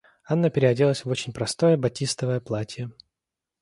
[0.27, 2.89] Анна переоделась в очень простое батистовое платье.